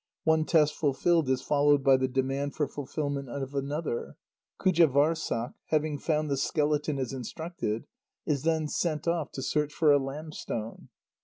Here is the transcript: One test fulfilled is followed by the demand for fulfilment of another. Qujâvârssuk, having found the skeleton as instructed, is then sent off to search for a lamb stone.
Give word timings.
One 0.23 0.45
test 0.45 0.73
fulfilled 0.73 1.29
is 1.29 1.43
followed 1.43 1.83
by 1.83 1.95
the 1.95 2.07
demand 2.07 2.55
for 2.55 2.67
fulfilment 2.67 3.29
of 3.29 3.53
another. 3.53 4.17
Qujâvârssuk, 4.59 5.53
having 5.67 5.99
found 5.99 6.27
the 6.27 6.37
skeleton 6.37 6.97
as 6.97 7.13
instructed, 7.13 7.85
is 8.25 8.41
then 8.41 8.67
sent 8.67 9.07
off 9.07 9.31
to 9.33 9.43
search 9.43 9.71
for 9.71 9.91
a 9.91 9.99
lamb 10.01 10.31
stone. 10.31 10.89